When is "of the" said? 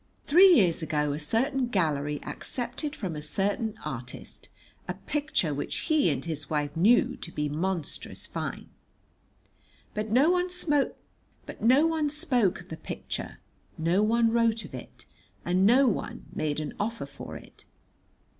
12.59-12.77